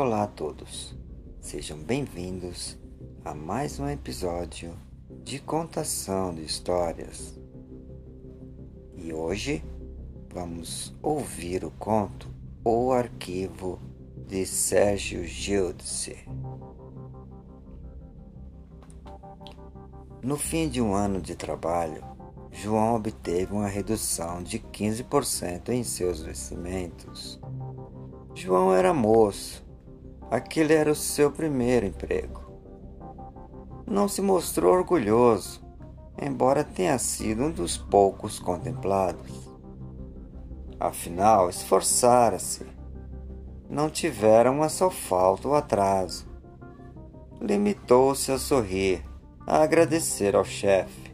[0.00, 0.94] Olá a todos,
[1.40, 2.78] sejam bem-vindos
[3.24, 4.72] a mais um episódio
[5.24, 7.36] de contação de histórias.
[8.94, 9.60] E hoje
[10.32, 12.32] vamos ouvir o conto
[12.64, 13.80] O Arquivo
[14.24, 16.16] de Sérgio Gildice.
[20.22, 22.04] No fim de um ano de trabalho,
[22.52, 27.40] João obteve uma redução de 15% em seus vencimentos.
[28.32, 29.66] João era moço
[30.30, 32.42] Aquele era o seu primeiro emprego.
[33.86, 35.62] Não se mostrou orgulhoso,
[36.20, 39.50] embora tenha sido um dos poucos contemplados.
[40.78, 42.66] Afinal, esforçara-se.
[43.70, 46.26] Não tivera uma só falta ou atraso.
[47.40, 49.02] Limitou-se a sorrir,
[49.46, 51.10] a agradecer ao chefe.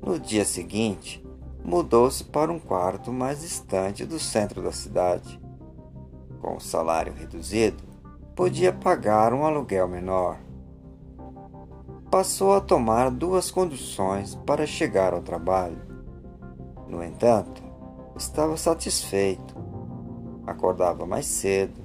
[0.00, 1.22] No dia seguinte,
[1.62, 5.44] mudou-se para um quarto mais distante do centro da cidade
[6.40, 7.82] com o salário reduzido,
[8.34, 10.38] podia pagar um aluguel menor.
[12.10, 15.80] Passou a tomar duas conduções para chegar ao trabalho.
[16.88, 17.62] No entanto,
[18.16, 19.56] estava satisfeito.
[20.46, 21.80] Acordava mais cedo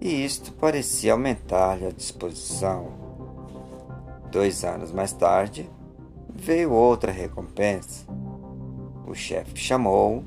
[0.00, 2.88] e isto parecia aumentar-lhe a disposição.
[4.30, 5.68] Dois anos mais tarde,
[6.34, 8.04] veio outra recompensa.
[9.06, 10.24] O chefe chamou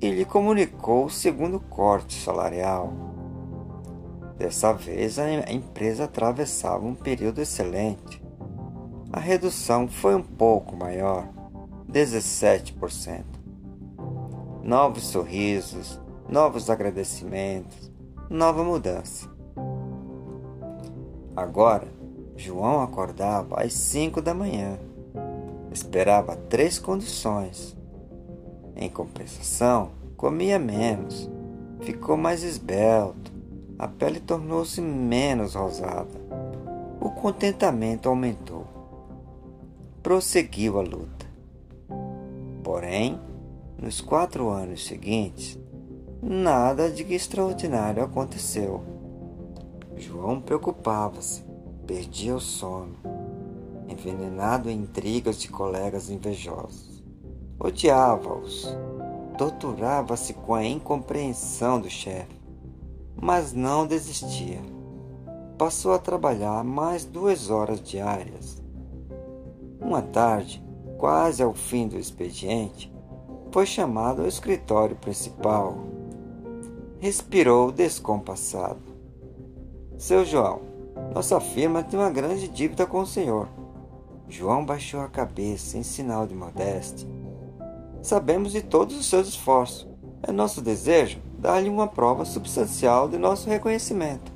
[0.00, 2.92] e lhe comunicou o segundo corte salarial.
[4.36, 8.22] Dessa vez, a empresa atravessava um período excelente.
[9.12, 11.28] A redução foi um pouco maior,
[11.90, 13.24] 17%.
[14.62, 17.90] Novos sorrisos, novos agradecimentos,
[18.30, 19.28] nova mudança.
[21.34, 21.88] Agora,
[22.36, 24.78] João acordava às cinco da manhã.
[25.72, 27.77] Esperava três condições
[28.78, 31.28] em compensação, comia menos,
[31.80, 33.32] ficou mais esbelto,
[33.78, 36.18] a pele tornou-se menos rosada.
[37.00, 38.66] O contentamento aumentou.
[40.02, 41.26] Prosseguiu a luta.
[42.62, 43.18] Porém,
[43.80, 45.58] nos quatro anos seguintes,
[46.22, 48.82] nada de extraordinário aconteceu.
[49.96, 51.44] João preocupava-se,
[51.86, 52.96] perdia o sono,
[53.88, 56.87] envenenado em intrigas de colegas invejosos.
[57.60, 58.72] Odiava-os.
[59.36, 62.40] Torturava-se com a incompreensão do chefe,
[63.20, 64.60] mas não desistia.
[65.58, 68.62] Passou a trabalhar mais duas horas diárias.
[69.80, 70.64] Uma tarde,
[70.98, 72.92] quase ao fim do expediente,
[73.50, 75.78] foi chamado ao escritório principal.
[77.00, 78.82] Respirou descompassado.
[79.96, 80.60] Seu João,
[81.12, 83.48] nossa firma tem uma grande dívida com o senhor.
[84.28, 87.17] João baixou a cabeça em sinal de modéstia
[88.02, 89.86] Sabemos de todos os seus esforços.
[90.22, 94.32] É nosso desejo dar-lhe uma prova substancial de nosso reconhecimento.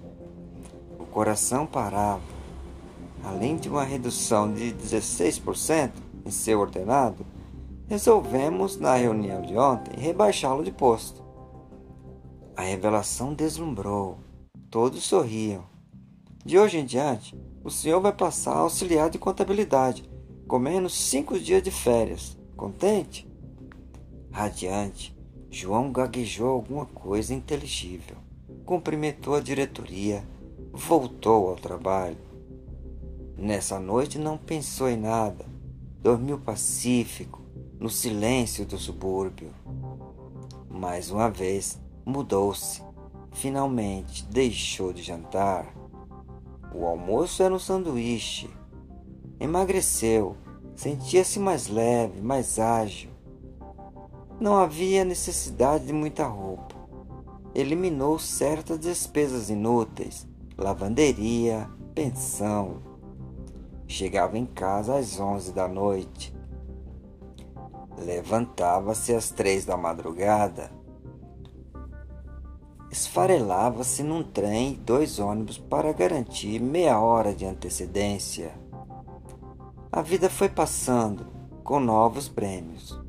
[0.98, 2.22] O coração parava.
[3.24, 5.92] Além de uma redução de 16%
[6.26, 7.24] em seu ordenado,
[7.88, 11.22] resolvemos, na reunião de ontem, rebaixá-lo de posto.
[12.56, 14.18] A revelação deslumbrou.
[14.70, 15.64] Todos sorriam.
[16.44, 20.08] De hoje em diante, o senhor vai passar a auxiliar de contabilidade,
[20.48, 22.36] com menos cinco dias de férias.
[22.56, 23.31] Contente?
[24.32, 25.14] Radiante,
[25.50, 28.16] João gaguejou alguma coisa inteligível,
[28.64, 30.26] cumprimentou a diretoria,
[30.72, 32.16] voltou ao trabalho.
[33.36, 35.44] Nessa noite não pensou em nada,
[36.00, 37.42] dormiu pacífico,
[37.78, 39.50] no silêncio do subúrbio.
[40.70, 42.82] Mais uma vez mudou-se.
[43.32, 45.74] Finalmente deixou de jantar.
[46.74, 48.48] O almoço era um sanduíche.
[49.38, 50.36] Emagreceu,
[50.74, 53.11] sentia-se mais leve, mais ágil.
[54.42, 56.74] Não havia necessidade de muita roupa.
[57.54, 60.26] Eliminou certas despesas inúteis,
[60.58, 62.82] lavanderia, pensão.
[63.86, 66.34] Chegava em casa às onze da noite.
[67.96, 70.72] Levantava-se às três da madrugada.
[72.90, 78.52] Esfarelava-se num trem e dois ônibus para garantir meia hora de antecedência.
[79.92, 81.28] A vida foi passando
[81.62, 83.01] com novos prêmios.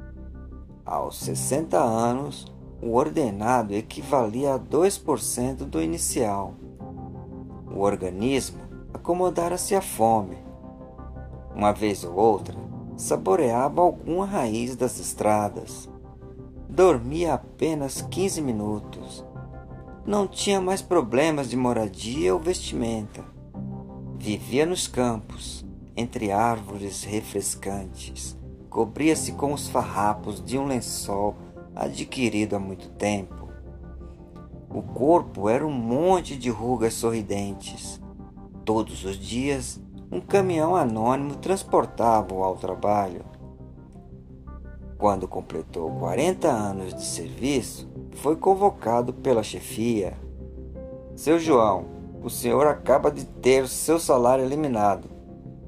[0.85, 2.45] Aos 60 anos,
[2.81, 6.55] o ordenado equivalia a 2% do inicial.
[7.73, 8.59] O organismo
[8.93, 10.37] acomodara-se à fome.
[11.55, 12.57] Uma vez ou outra,
[12.97, 15.89] saboreava alguma raiz das estradas.
[16.67, 19.23] Dormia apenas 15 minutos.
[20.05, 23.23] Não tinha mais problemas de moradia ou vestimenta.
[24.17, 25.65] Vivia nos campos,
[25.95, 28.42] entre árvores refrescantes
[28.73, 31.35] cobria-se com os farrapos de um lençol
[31.75, 33.47] adquirido há muito tempo.
[34.67, 38.01] O corpo era um monte de rugas sorridentes.
[38.65, 39.79] Todos os dias,
[40.11, 43.23] um caminhão anônimo transportava-o ao trabalho.
[44.97, 50.17] Quando completou 40 anos de serviço, foi convocado pela chefia.
[51.15, 51.85] Seu João,
[52.23, 55.07] o senhor acaba de ter seu salário eliminado.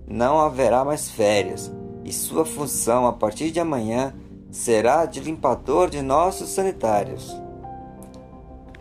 [0.08, 1.72] Não haverá mais férias
[2.06, 4.14] e sua função a partir de amanhã
[4.52, 7.36] será de limpador de nossos sanitários.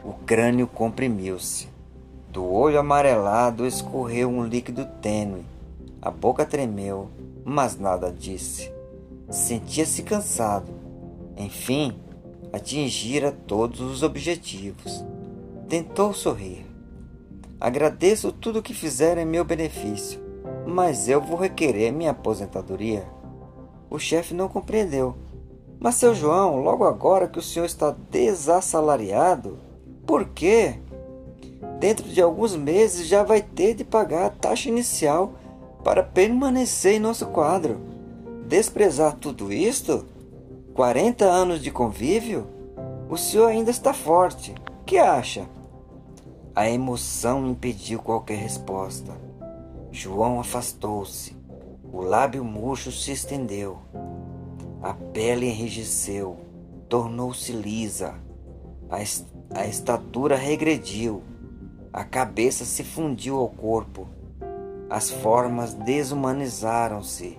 [0.05, 1.69] O crânio comprimiu-se.
[2.31, 5.47] Do olho amarelado escorreu um líquido tênue.
[6.03, 7.09] A boca tremeu,
[7.43, 8.71] mas nada disse.
[9.31, 10.71] Sentia-se cansado.
[11.35, 11.97] Enfim,
[12.53, 15.03] atingira todos os objetivos.
[15.67, 16.67] Tentou sorrir.
[17.59, 20.21] Agradeço tudo o que fizeram em meu benefício,
[20.67, 23.14] mas eu vou requerer minha aposentadoria.
[23.95, 25.15] O chefe não compreendeu.
[25.79, 29.57] Mas, seu João, logo agora que o senhor está desassalariado,
[30.05, 30.81] por quê?
[31.79, 35.35] Dentro de alguns meses já vai ter de pagar a taxa inicial
[35.85, 37.79] para permanecer em nosso quadro.
[38.49, 40.05] Desprezar tudo isto?
[40.75, 42.49] 40 anos de convívio?
[43.09, 44.57] O senhor ainda está forte.
[44.85, 45.49] Que acha?
[46.53, 49.13] A emoção impediu qualquer resposta.
[49.93, 51.44] João afastou-se.
[51.95, 53.79] O lábio murcho se estendeu.
[54.83, 56.37] A pele enrijeceu,
[56.89, 58.17] tornou-se lisa.
[58.91, 58.97] A,
[59.61, 61.23] a estatura regrediu,
[61.93, 64.09] a cabeça se fundiu ao corpo,
[64.91, 67.39] as formas desumanizaram-se,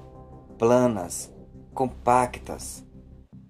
[0.58, 1.30] planas,
[1.74, 2.82] compactas.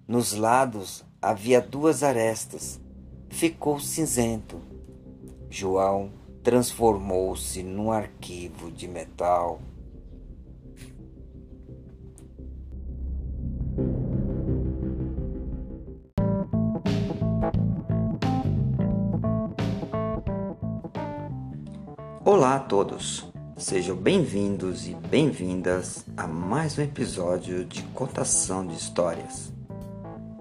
[0.08, 2.80] Nos lados havia duas arestas,
[3.28, 4.60] ficou cinzento.
[5.48, 6.10] João
[6.42, 9.60] transformou-se num arquivo de metal.
[22.56, 29.52] Olá a todos, sejam bem-vindos e bem-vindas a mais um episódio de contação de histórias.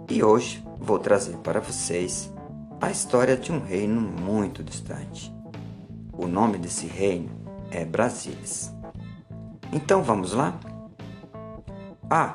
[0.10, 2.34] E hoje vou trazer para vocês
[2.80, 5.30] a história de um reino muito distante.
[6.14, 7.30] O nome desse reino
[7.70, 8.40] é Brasília.
[9.74, 10.58] Então vamos lá?
[12.10, 12.34] Ah,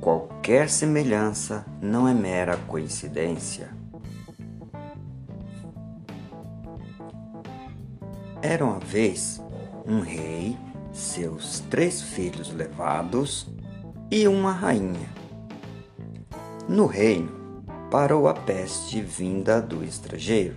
[0.00, 3.75] qualquer semelhança não é mera coincidência.
[8.48, 9.42] Era uma vez
[9.84, 10.56] um rei,
[10.92, 13.44] seus três filhos levados
[14.08, 15.08] e uma rainha.
[16.68, 20.54] No reino parou a peste vinda do estrangeiro.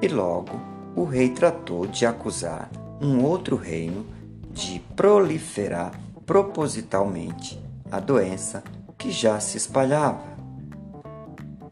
[0.00, 0.58] E logo
[0.96, 4.06] o rei tratou de acusar um outro reino
[4.50, 5.92] de proliferar
[6.24, 7.62] propositalmente
[7.92, 8.64] a doença
[8.96, 10.37] que já se espalhava.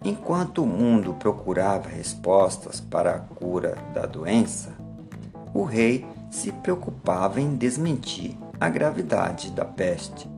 [0.08, 4.72] Enquanto o mundo procurava respostas para a cura da doença,
[5.52, 10.30] o rei se preocupava em desmentir a gravidade da peste.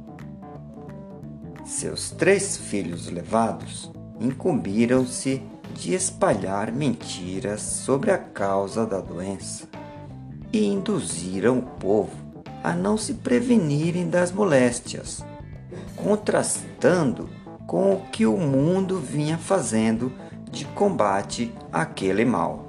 [1.66, 5.42] Seus três filhos levados incumbiram-se
[5.74, 9.68] de espalhar mentiras sobre a causa da doença
[10.50, 12.16] e induziram o povo
[12.64, 15.22] a não se prevenirem das moléstias,
[15.94, 17.28] contrastando
[17.68, 20.10] com o que o mundo vinha fazendo
[20.50, 22.66] de combate àquele mal.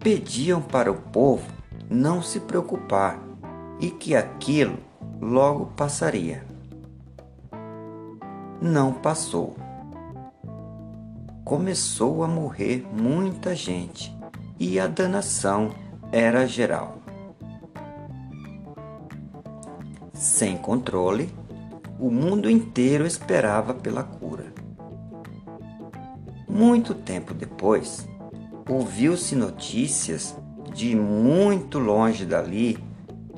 [0.00, 1.46] Pediam para o povo
[1.90, 3.20] não se preocupar
[3.78, 4.78] e que aquilo
[5.20, 6.42] logo passaria.
[8.62, 9.56] Não passou.
[11.44, 14.16] Começou a morrer muita gente
[14.58, 15.70] e a danação
[16.10, 16.96] era geral.
[20.14, 21.30] Sem controle,
[21.98, 24.52] o mundo inteiro esperava pela cura.
[26.48, 28.06] Muito tempo depois,
[28.68, 30.36] ouviu-se notícias
[30.74, 32.78] de muito longe dali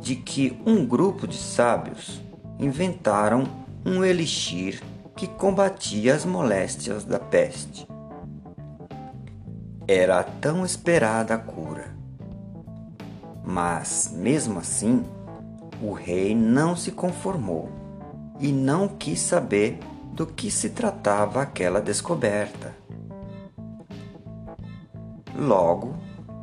[0.01, 2.21] de que um grupo de sábios
[2.59, 3.45] inventaram
[3.87, 4.83] um elixir
[5.15, 7.87] que combatia as moléstias da peste.
[9.87, 11.97] Era a tão esperada a cura.
[13.45, 15.05] Mas, mesmo assim,
[15.81, 17.88] o rei não se conformou
[18.41, 19.79] e não quis saber
[20.13, 22.75] do que se tratava aquela descoberta.
[25.37, 25.95] Logo,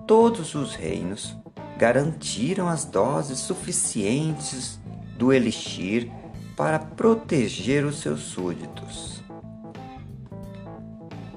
[0.08, 1.36] todos os reinos
[1.78, 4.80] garantiram as doses suficientes
[5.18, 6.10] do elixir
[6.56, 9.22] para proteger os seus súditos.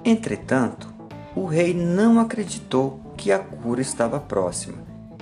[0.04, 0.94] Entretanto,
[1.34, 4.78] o rei não acreditou que a cura estava próxima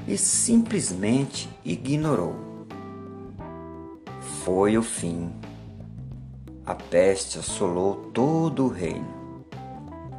[0.06, 2.55] e simplesmente ignorou
[4.46, 5.32] foi o fim.
[6.64, 9.16] A peste assolou todo o reino.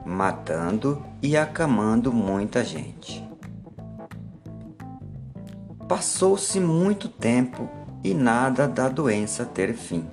[0.05, 3.25] matando e acamando muita gente.
[5.87, 7.69] Passou-se muito tempo
[8.03, 10.05] e nada da doença ter fim.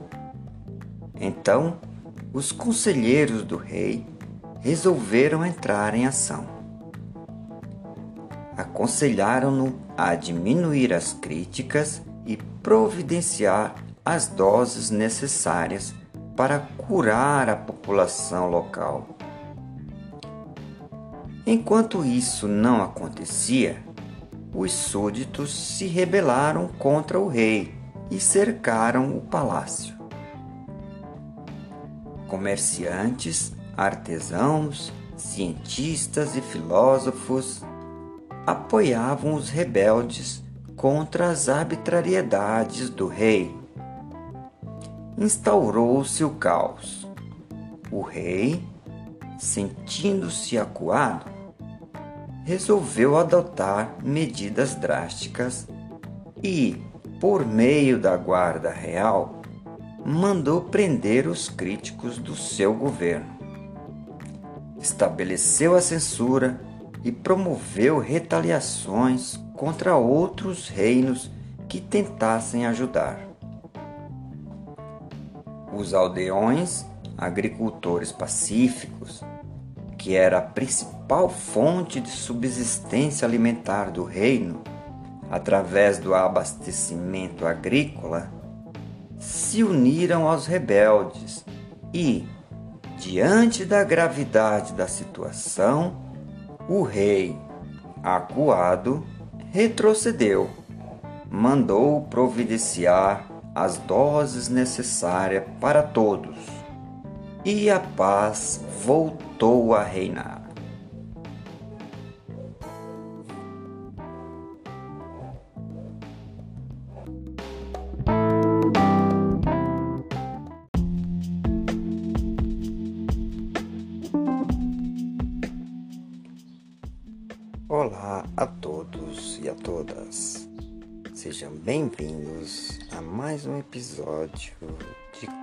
[1.20, 1.78] Então,
[2.32, 4.06] os conselheiros do rei
[4.60, 6.44] resolveram entrar em ação.
[8.56, 15.94] Aconselharam-no a diminuir as críticas e providenciar as doses necessárias
[16.36, 19.08] para curar a população local.
[21.46, 23.82] Enquanto isso não acontecia,
[24.54, 27.74] os súditos se rebelaram contra o rei
[28.10, 29.94] e cercaram o palácio.
[32.28, 37.62] Comerciantes, artesãos, cientistas e filósofos
[38.46, 40.42] apoiavam os rebeldes
[40.76, 43.63] contra as arbitrariedades do rei.
[45.16, 47.08] Instaurou-se o caos.
[47.90, 48.62] O rei,
[49.38, 51.30] sentindo-se acuado,
[52.44, 55.68] resolveu adotar medidas drásticas
[56.42, 56.82] e,
[57.20, 59.40] por meio da Guarda Real,
[60.04, 63.32] mandou prender os críticos do seu governo.
[64.78, 66.60] Estabeleceu a censura
[67.04, 71.30] e promoveu retaliações contra outros reinos
[71.68, 73.33] que tentassem ajudar.
[75.74, 76.86] Os aldeões,
[77.18, 79.22] agricultores pacíficos,
[79.98, 84.62] que era a principal fonte de subsistência alimentar do reino,
[85.30, 88.30] através do abastecimento agrícola,
[89.18, 91.44] se uniram aos rebeldes
[91.92, 92.24] e,
[92.98, 95.96] diante da gravidade da situação,
[96.68, 97.36] o rei,
[98.02, 99.04] acuado,
[99.50, 100.48] retrocedeu,
[101.30, 106.36] mandou providenciar as doses necessárias para todos
[107.44, 110.43] e a paz voltou a reinar.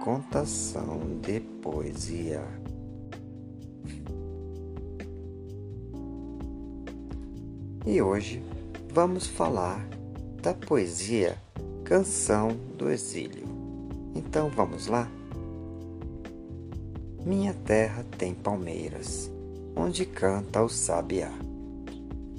[0.02, 2.44] Contação de poesia.
[7.86, 8.44] E hoje
[8.92, 9.88] vamos falar
[10.42, 11.38] da poesia
[11.84, 13.46] Canção do Exílio.
[14.16, 15.08] Então vamos lá?
[17.24, 19.30] Minha terra tem palmeiras,
[19.76, 21.32] onde canta o sabiá.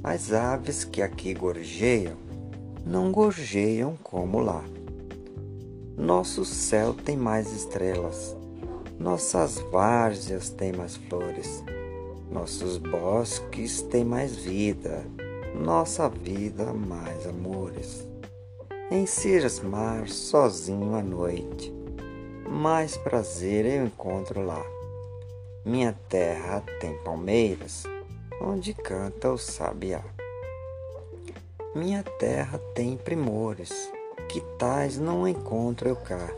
[0.03, 2.17] As aves que aqui gorjeiam
[2.85, 4.65] não gorjeiam como lá.
[6.03, 8.37] Nosso céu tem mais estrelas,
[8.99, 11.63] nossas várzeas têm mais flores,
[12.29, 15.07] nossos bosques têm mais vida,
[15.55, 18.05] nossa vida mais amores.
[18.91, 21.73] Em cismar sozinho à noite,
[22.49, 24.67] mais prazer eu encontro lá.
[25.65, 27.85] Minha terra tem palmeiras,
[28.41, 30.03] onde canta o sabiá.
[31.77, 33.89] Minha terra tem primores
[34.33, 36.33] que tais não encontro eu cá.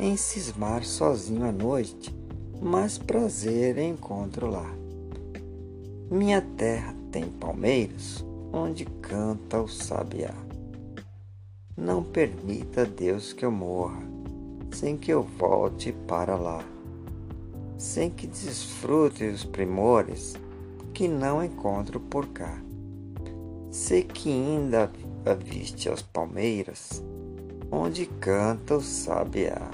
[0.00, 2.12] Em cismar sozinho à noite,
[2.60, 4.68] mais prazer encontro lá.
[6.10, 10.34] Minha terra tem palmeiras, onde canta o sabiá.
[11.76, 14.02] Não permita Deus que eu morra,
[14.72, 16.64] sem que eu volte para lá,
[17.78, 20.34] sem que desfrute os primores
[20.92, 22.60] que não encontro por cá.
[23.70, 24.90] Sei que ainda
[25.34, 27.02] viste as palmeiras,
[27.70, 29.70] onde canta o sabiá.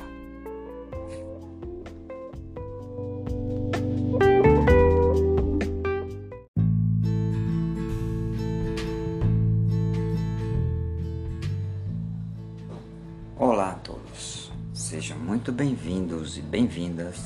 [13.36, 17.20] Olá a todos, sejam muito bem-vindos e bem-vindas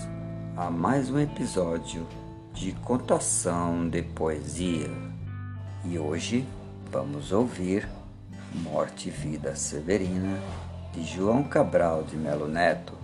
[0.56, 2.06] a mais um episódio
[2.54, 4.90] de contação de poesia.
[5.85, 6.45] E hoje
[6.90, 7.87] vamos ouvir
[8.56, 10.38] Morte e Vida Severina,
[10.94, 12.94] de João Cabral de Melo Neto.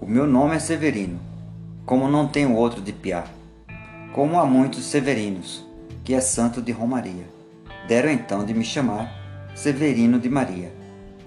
[0.00, 1.18] O meu nome é Severino,
[1.84, 3.28] como não tenho outro de piar.
[4.12, 5.66] Como há muitos Severinos,
[6.04, 7.26] que é santo de Romaria,
[7.88, 9.12] deram então de me chamar
[9.56, 10.72] Severino de Maria.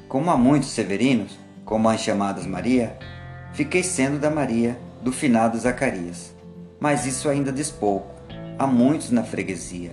[0.08, 2.98] Como há muitos Severinos, como as chamadas Maria,
[3.52, 6.34] fiquei sendo da Maria do finado Zacarias.
[6.80, 8.11] Mas isso ainda diz pouco
[8.62, 9.90] há muitos na freguesia,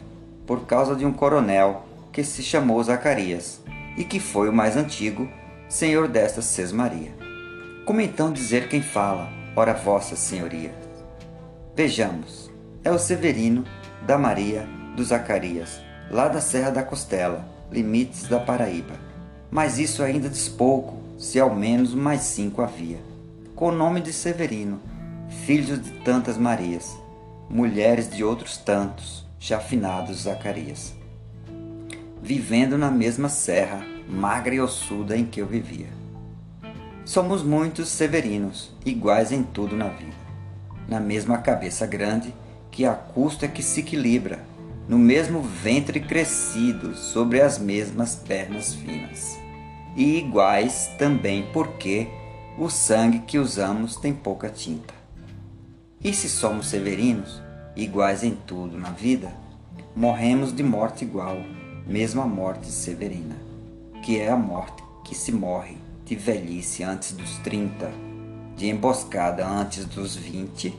[0.47, 3.63] por causa de um coronel que se chamou Zacarias
[3.97, 5.27] e que foi o mais antigo
[5.71, 7.15] senhor desta Sesmaria.
[7.87, 10.71] Como então dizer quem fala, ora vossa senhoria?
[11.75, 12.51] Vejamos,
[12.85, 13.65] é o Severino,
[14.07, 18.97] da Maria, do Zacarias, lá da Serra da Costela, limites da Paraíba.
[19.51, 22.99] Mas isso ainda diz pouco, se ao menos mais cinco havia,
[23.57, 24.79] com o nome de Severino,
[25.47, 26.95] filhos de tantas Marias,
[27.49, 30.95] mulheres de outros tantos, já finados Zacarias.
[32.23, 35.88] Vivendo na mesma serra, magra e ossuda em que eu vivia.
[37.05, 40.28] Somos muitos severinos, iguais em tudo na vida.
[40.87, 42.35] Na mesma cabeça grande,
[42.71, 44.40] que a custo é que se equilibra,
[44.87, 49.38] no mesmo ventre crescido, sobre as mesmas pernas finas.
[49.97, 52.09] E iguais também porque
[52.59, 54.98] o sangue que usamos tem pouca tinta.
[56.02, 57.43] E se somos severinos,
[57.75, 59.33] iguais em tudo na vida,
[59.97, 61.38] morremos de morte igual,
[61.88, 63.35] mesmo a morte severina,
[64.05, 67.90] que é a morte que se morre de velhice antes dos 30,
[68.57, 70.73] de emboscada antes dos 20,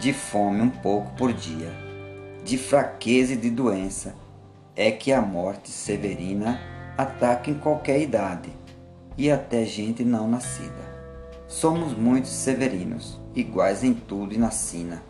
[0.00, 1.72] de fome um pouco por dia,
[2.44, 4.16] de fraqueza e de doença,
[4.74, 6.60] é que a morte severina
[6.98, 8.50] ataca em qualquer idade
[9.16, 10.96] e até gente não nascida.
[11.46, 15.02] Somos muitos severinos, iguais em tudo e na sina.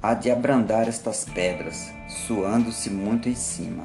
[0.00, 3.84] Há de abrandar estas pedras, suando-se muito em cima.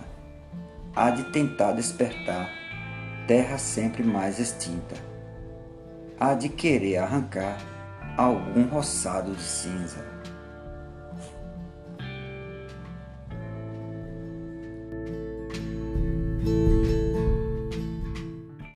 [0.95, 2.49] Há de tentar despertar,
[3.27, 4.95] terra sempre mais extinta.
[6.19, 7.57] Há de querer arrancar
[8.15, 10.12] algum roçado de cinza